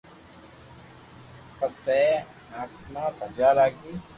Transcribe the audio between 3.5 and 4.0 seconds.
لاگي